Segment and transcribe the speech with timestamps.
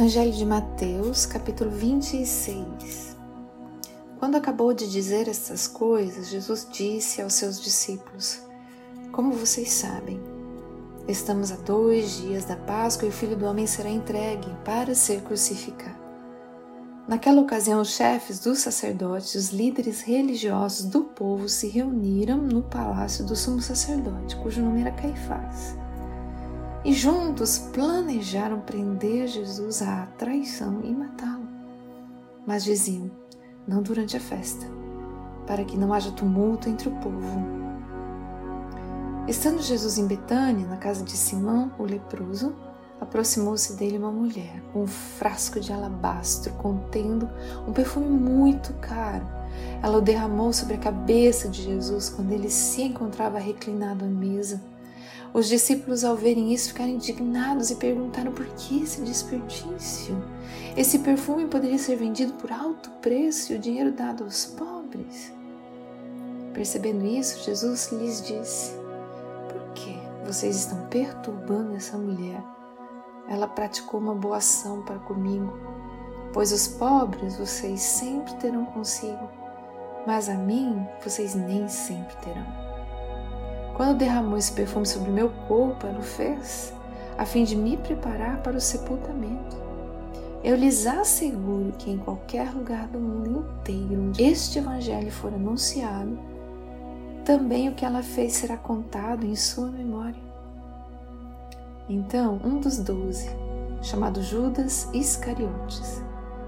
[0.00, 3.18] Evangelho de Mateus, capítulo 26.
[4.18, 8.40] Quando acabou de dizer estas coisas, Jesus disse aos seus discípulos:
[9.12, 10.18] Como vocês sabem,
[11.06, 15.20] estamos a dois dias da Páscoa e o filho do homem será entregue para ser
[15.20, 16.00] crucificado.
[17.06, 23.22] Naquela ocasião, os chefes dos sacerdotes, os líderes religiosos do povo se reuniram no palácio
[23.26, 25.76] do sumo sacerdote, cujo nome era Caifás
[26.84, 31.48] e juntos planejaram prender Jesus à traição e matá-lo.
[32.46, 33.10] Mas diziam:
[33.66, 34.66] não durante a festa,
[35.46, 37.60] para que não haja tumulto entre o povo.
[39.28, 42.54] Estando Jesus em Betânia, na casa de Simão, o leproso,
[43.00, 47.28] aproximou-se dele uma mulher com um frasco de alabastro contendo
[47.66, 49.26] um perfume muito caro.
[49.82, 54.60] Ela o derramou sobre a cabeça de Jesus quando ele se encontrava reclinado à mesa.
[55.32, 60.16] Os discípulos, ao verem isso, ficaram indignados e perguntaram por que esse desperdício.
[60.76, 65.32] Esse perfume poderia ser vendido por alto preço e o dinheiro dado aos pobres.
[66.52, 68.72] Percebendo isso, Jesus lhes disse:
[69.48, 72.42] Por que vocês estão perturbando essa mulher?
[73.28, 75.56] Ela praticou uma boa ação para comigo,
[76.32, 79.28] pois os pobres vocês sempre terão consigo,
[80.04, 82.69] mas a mim vocês nem sempre terão.
[83.80, 86.70] Quando derramou esse perfume sobre meu corpo, ela o fez
[87.16, 89.56] a fim de me preparar para o sepultamento.
[90.44, 96.18] Eu lhes asseguro que em qualquer lugar do mundo inteiro onde este evangelho for anunciado,
[97.24, 100.22] também o que ela fez será contado em sua memória.
[101.88, 103.30] Então, um dos doze,
[103.80, 106.02] chamado Judas Iscariotes,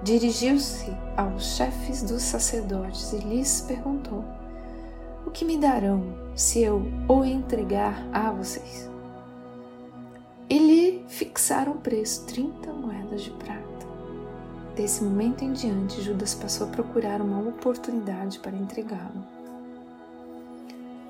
[0.00, 4.24] dirigiu-se aos chefes dos sacerdotes e lhes perguntou:
[5.26, 8.88] O que me darão se eu o entregar a vocês.
[10.48, 13.64] E lhe fixaram o preço, 30 moedas de prata.
[14.76, 19.24] Desse momento em diante, Judas passou a procurar uma oportunidade para entregá-lo.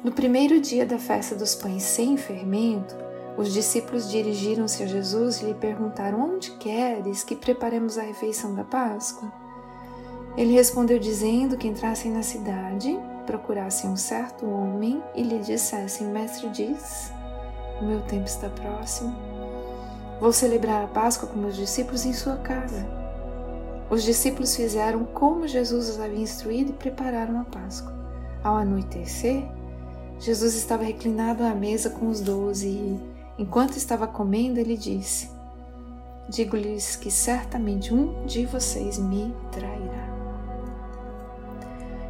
[0.03, 2.95] No primeiro dia da festa dos pães sem fermento,
[3.37, 8.65] os discípulos dirigiram-se a Jesus e lhe perguntaram: Onde queres que preparemos a refeição da
[8.65, 9.31] Páscoa?
[10.37, 12.97] Ele respondeu dizendo que entrassem na cidade
[13.27, 17.13] procurassem um certo homem e lhe dissessem: Mestre diz,
[17.81, 19.15] o meu tempo está próximo.
[20.19, 22.87] Vou celebrar a Páscoa com meus discípulos em sua casa.
[23.91, 27.93] Os discípulos fizeram como Jesus os havia instruído e prepararam a Páscoa.
[28.43, 29.45] Ao anoitecer,
[30.19, 33.01] Jesus estava reclinado à mesa com os doze e,
[33.39, 35.31] enquanto estava comendo, ele disse:
[36.29, 40.06] Digo-lhes que certamente um de vocês me trairá.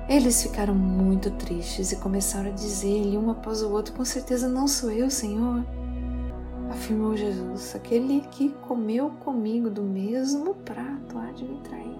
[0.08, 4.68] Eles ficaram muito tristes e começaram a dizer-lhe um após o outro: Com certeza não
[4.68, 5.64] sou eu, Senhor.
[6.70, 11.96] Afirmou Jesus: Aquele que comeu comigo do mesmo prato há de me trair.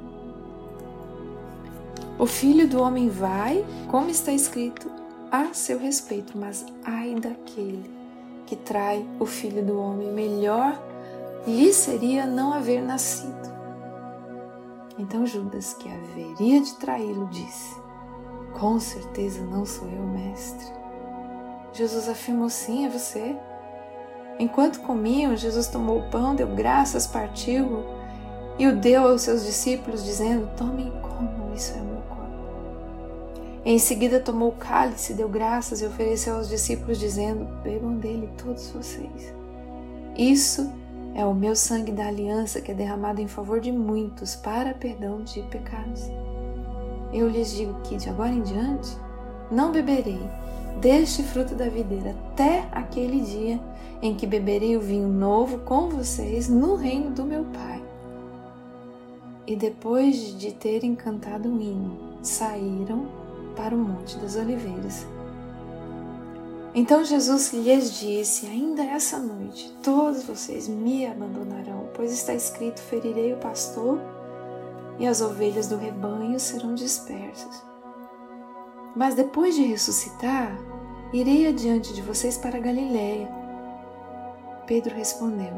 [2.16, 4.88] O filho do homem vai, como está escrito,
[5.30, 7.90] a seu respeito, mas ai daquele
[8.46, 10.80] que trai o filho do homem, melhor
[11.44, 13.56] lhe seria não haver nascido.
[14.96, 17.85] Então Judas, que haveria de traí-lo, disse:
[18.58, 20.66] com certeza não sou eu, mestre.
[21.72, 23.36] Jesus afirmou: sim, é você.
[24.38, 27.84] Enquanto comiam, Jesus tomou o pão, deu graças, partiu
[28.58, 32.26] e o deu aos seus discípulos, dizendo: Tomem e comam, isso é meu corpo.
[33.64, 38.70] Em seguida, tomou o cálice, deu graças e ofereceu aos discípulos, dizendo: Bebam dele todos
[38.70, 39.34] vocês.
[40.16, 40.72] Isso
[41.14, 45.22] é o meu sangue da aliança que é derramado em favor de muitos para perdão
[45.22, 46.10] de pecados.
[47.12, 48.96] Eu lhes digo que de agora em diante
[49.50, 50.20] não beberei
[50.80, 53.60] deste fruto da videira até aquele dia
[54.02, 57.82] em que beberei o vinho novo com vocês no reino do meu Pai.
[59.46, 63.06] E depois de terem cantado o hino, saíram
[63.54, 65.06] para o Monte das Oliveiras.
[66.74, 73.32] Então Jesus lhes disse: Ainda essa noite todos vocês me abandonarão, pois está escrito: Ferirei
[73.32, 73.98] o pastor
[74.98, 77.65] e as ovelhas do rebanho serão dispersas.
[78.95, 80.57] Mas depois de ressuscitar,
[81.13, 83.28] irei adiante de vocês para Galiléia.
[84.66, 85.53] Pedro respondeu: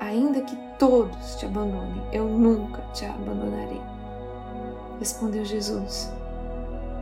[0.00, 3.80] Ainda que todos te abandonem, eu nunca te abandonarei.
[4.98, 6.10] Respondeu Jesus: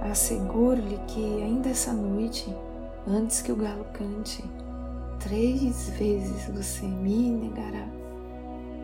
[0.02, 2.52] Asseguro-lhe que ainda essa noite,
[3.06, 4.44] antes que o galo cante,
[5.20, 7.86] três vezes você me negará.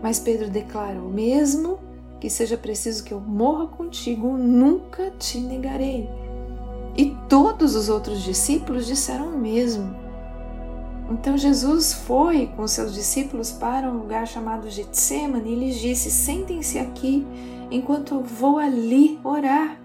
[0.00, 1.89] Mas Pedro declarou: Mesmo
[2.20, 6.08] que seja preciso que eu morra contigo, nunca te negarei.
[6.96, 9.94] E todos os outros discípulos disseram o mesmo.
[11.10, 16.78] Então Jesus foi com seus discípulos para um lugar chamado Getsemane e lhes disse: Sentem-se
[16.78, 17.26] aqui
[17.70, 19.80] enquanto eu vou ali orar.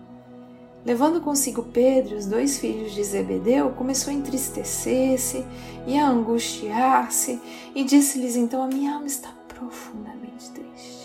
[0.86, 5.44] Levando consigo Pedro os dois filhos de Zebedeu, começou a entristecer-se
[5.88, 7.42] e a angustiar-se,
[7.74, 11.05] e disse-lhes então: A minha alma está profundamente triste,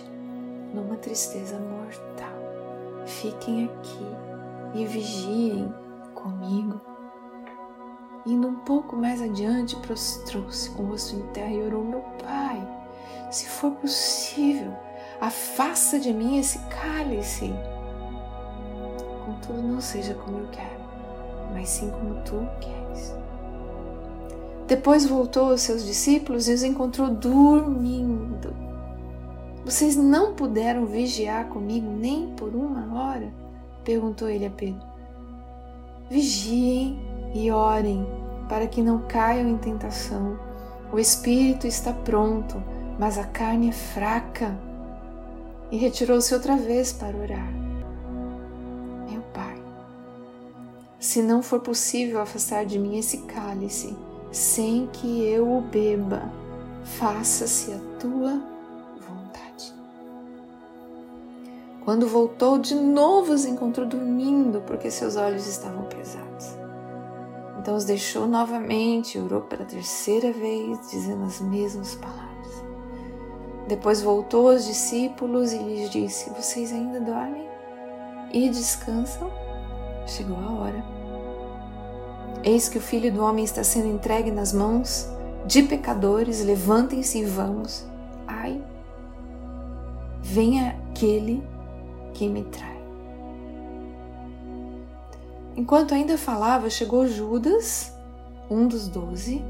[0.75, 2.38] numa tristeza mortal.
[3.06, 4.06] Fiquem aqui
[4.75, 5.72] e vigiem
[6.14, 6.81] comigo.
[8.26, 12.67] Indo um pouco mais adiante, prostrou-se com o rosto em terra e orou: Meu pai,
[13.31, 14.72] se for possível,
[15.20, 17.52] afasta de mim esse cálice
[19.31, 20.81] contudo não seja como eu quero,
[21.52, 23.14] mas sim como tu queres.
[24.67, 28.55] Depois voltou aos seus discípulos e os encontrou dormindo.
[29.70, 33.32] Vocês não puderam vigiar comigo nem por uma hora?
[33.84, 34.82] perguntou ele a Pedro.
[36.11, 36.99] Vigiem
[37.32, 38.05] e orem
[38.49, 40.37] para que não caiam em tentação.
[40.93, 42.61] O espírito está pronto,
[42.99, 44.58] mas a carne é fraca.
[45.70, 47.52] E retirou-se outra vez para orar.
[50.99, 53.96] se não for possível afastar de mim esse cálice,
[54.32, 56.31] sem que eu o beba,
[56.84, 58.50] faça-se a tua
[61.85, 66.59] Quando voltou, de novo os encontrou dormindo, porque seus olhos estavam pesados.
[67.59, 72.31] Então os deixou novamente orou pela terceira vez, dizendo as mesmas palavras.
[73.69, 77.49] Depois voltou aos discípulos e lhes disse: Vocês ainda dormem
[78.32, 79.31] e descansam?
[80.06, 80.85] chegou a hora.
[82.43, 85.09] Eis que o Filho do Homem está sendo entregue nas mãos
[85.47, 87.87] de pecadores, levantem-se e vamos.
[88.27, 88.62] Ai,
[90.23, 91.43] venha aquele
[92.12, 92.80] que me trai.
[95.56, 97.92] Enquanto ainda falava, chegou Judas,
[98.50, 99.44] um dos doze,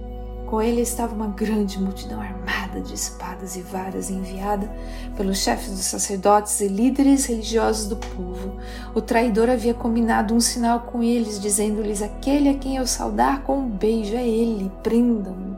[0.51, 4.69] com ele estava uma grande multidão armada de espadas e varas enviada
[5.17, 8.57] pelos chefes dos sacerdotes e líderes religiosos do povo.
[8.93, 13.59] O traidor havia combinado um sinal com eles, dizendo-lhes: Aquele a quem eu saudar com
[13.59, 15.57] um beijo é ele, prendam-no.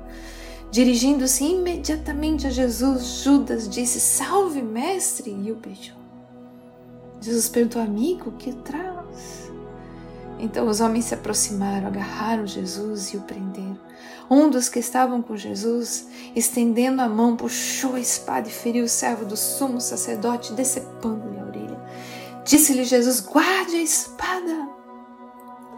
[0.70, 5.30] Dirigindo-se imediatamente a Jesus, Judas disse: Salve, mestre!
[5.30, 6.01] E o beijou.
[7.22, 9.50] Jesus perguntou: Amigo, que traz?
[10.40, 13.78] Então os homens se aproximaram, agarraram Jesus e o prenderam.
[14.28, 18.88] Um dos que estavam com Jesus, estendendo a mão, puxou a espada e feriu o
[18.88, 21.80] servo do sumo sacerdote, decepando-lhe a orelha.
[22.44, 24.68] Disse-lhe Jesus: Guarde a espada,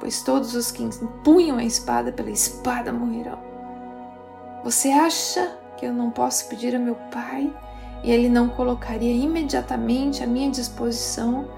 [0.01, 3.39] pois todos os que empunham a espada pela espada morrerão.
[4.65, 7.55] Você acha que eu não posso pedir a meu Pai
[8.05, 11.49] e ele não colocaria imediatamente à minha disposição?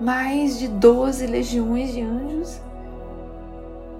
[0.00, 2.60] mais de doze legiões de anjos?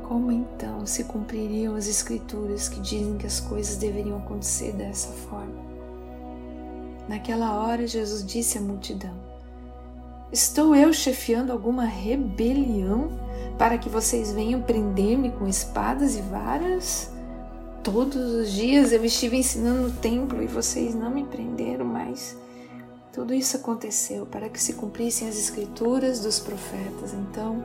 [0.03, 5.67] Como então se cumpririam as escrituras que dizem que as coisas deveriam acontecer dessa forma?
[7.08, 9.14] Naquela hora, Jesus disse à multidão:
[10.31, 13.09] Estou eu chefiando alguma rebelião
[13.59, 17.11] para que vocês venham prender-me com espadas e varas?
[17.87, 22.37] Todos os dias eu estive ensinando no templo e vocês não me prenderam mais.
[23.12, 27.15] Tudo isso aconteceu para que se cumprissem as escrituras dos profetas.
[27.15, 27.62] Então,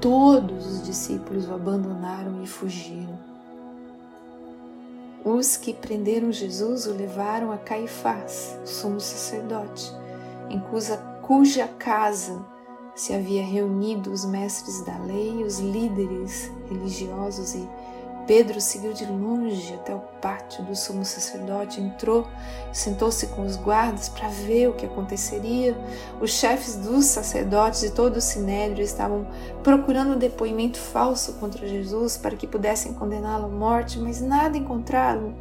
[0.00, 3.16] todos os discípulos o abandonaram e fugiram.
[5.24, 9.88] Os que prenderam Jesus o levaram a Caifás, o sumo sacerdote,
[10.50, 12.44] em cuja, cuja casa
[12.96, 17.68] se havia reunido os mestres da lei, os líderes religiosos e
[18.26, 22.28] Pedro seguiu de longe até o pátio do sumo sacerdote, entrou,
[22.72, 25.76] sentou-se com os guardas para ver o que aconteceria.
[26.20, 29.26] Os chefes dos sacerdotes e todo o sinédrio estavam
[29.62, 35.34] procurando um depoimento falso contra Jesus para que pudessem condená-lo à morte, mas nada encontraram.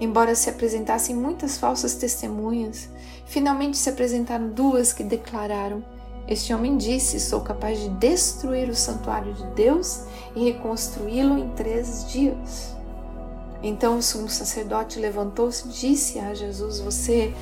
[0.00, 2.88] Embora se apresentassem muitas falsas testemunhas,
[3.26, 5.84] finalmente se apresentaram duas que declararam
[6.26, 12.10] este homem disse: Sou capaz de destruir o santuário de Deus e reconstruí-lo em três
[12.10, 12.76] dias.
[13.62, 17.34] Então o sumo sacerdote levantou-se e disse a Jesus: Você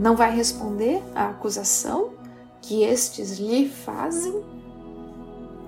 [0.00, 2.12] não vai responder à acusação
[2.60, 4.42] que estes lhe fazem?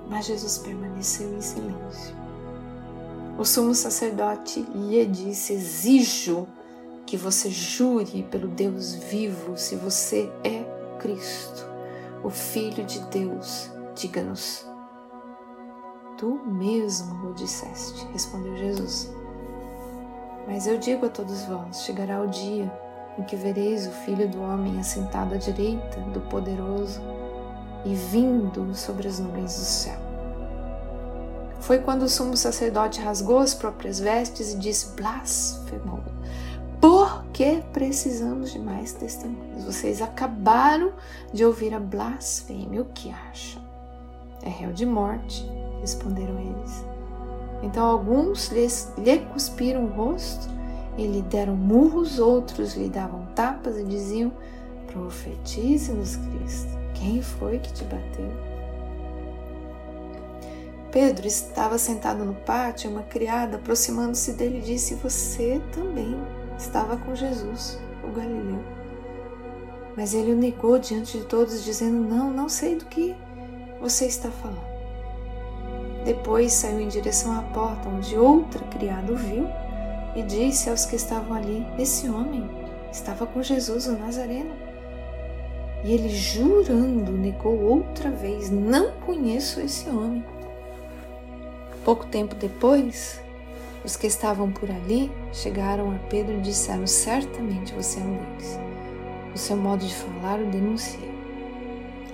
[0.08, 2.14] Mas Jesus permaneceu em silêncio.
[3.38, 6.46] O sumo sacerdote lhe disse: Exijo
[7.04, 10.64] que você jure pelo Deus vivo se você é
[10.98, 11.75] Cristo
[12.26, 14.66] o Filho de Deus, diga-nos.
[16.18, 19.14] Tu mesmo o disseste, respondeu Jesus.
[20.48, 22.68] Mas eu digo a todos vós: chegará o dia
[23.16, 27.00] em que vereis o Filho do Homem assentado à direita do Poderoso
[27.84, 29.98] e vindo sobre as nuvens do céu.
[31.60, 36.15] Foi quando o sumo sacerdote rasgou as próprias vestes e disse: blasfemou.
[37.36, 39.62] Que precisamos de mais testemunhas?
[39.62, 40.94] Vocês acabaram
[41.34, 42.80] de ouvir a blasfêmia.
[42.80, 43.62] O que acham?
[44.42, 45.46] É réu de morte,
[45.82, 46.82] responderam eles.
[47.62, 50.48] Então alguns lhes, lhe cuspiram o rosto
[50.96, 54.32] e lhe deram murros, outros lhe davam tapas e diziam:
[54.86, 56.72] Profetize-nos, Cristo.
[56.94, 58.32] Quem foi que te bateu?
[60.90, 66.18] Pedro estava sentado no pátio e uma criada, aproximando-se dele, disse: Você também
[66.58, 68.62] estava com Jesus, o Galileu.
[69.96, 73.14] Mas ele o negou diante de todos, dizendo: Não, não sei do que
[73.80, 74.76] você está falando.
[76.04, 79.46] Depois saiu em direção à porta, onde outra criada o viu
[80.14, 82.48] e disse aos que estavam ali: Esse homem
[82.92, 84.54] estava com Jesus, o Nazareno.
[85.84, 90.24] E ele, jurando, negou outra vez: Não conheço esse homem.
[91.84, 93.20] Pouco tempo depois,
[93.86, 98.58] os que estavam por ali chegaram a Pedro e disseram: Certamente você é um deles.
[99.32, 101.14] O seu modo de falar o denuncia.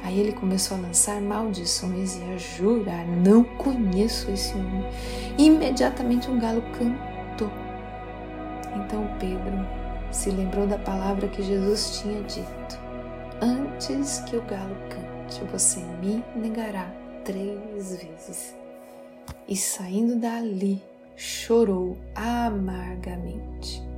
[0.05, 4.85] Aí ele começou a lançar maldições e a jurar: Não conheço esse homem.
[5.38, 7.50] Imediatamente um galo cantou.
[8.76, 9.67] Então Pedro
[10.11, 12.79] se lembrou da palavra que Jesus tinha dito:
[13.41, 16.93] Antes que o galo cante, você me negará
[17.25, 18.55] três vezes.
[19.49, 20.83] E saindo dali,
[21.23, 23.92] chorou amargamente.